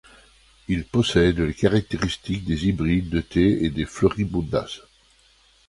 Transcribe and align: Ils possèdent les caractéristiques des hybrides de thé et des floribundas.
Ils 0.67 0.83
possèdent 0.83 1.41
les 1.41 1.53
caractéristiques 1.53 2.43
des 2.45 2.65
hybrides 2.65 3.09
de 3.11 3.21
thé 3.21 3.63
et 3.63 3.69
des 3.69 3.85
floribundas. 3.85 4.79